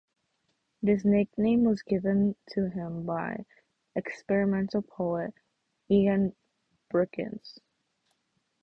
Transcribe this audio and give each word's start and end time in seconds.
This 0.81 1.05
nickname 1.05 1.63
was 1.65 1.83
given 1.83 2.35
to 2.53 2.71
him 2.71 3.05
by 3.05 3.35
the 3.93 3.99
"experimental" 3.99 4.81
poet 4.81 5.31
Eugen 5.89 6.35
Brikcius. 6.91 7.59